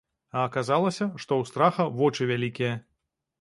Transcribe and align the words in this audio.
А 0.35 0.45
аказалася, 0.47 1.07
што 1.25 1.31
ў 1.41 1.51
страха 1.51 1.87
вочы 2.01 2.29
вялікія! 2.33 2.73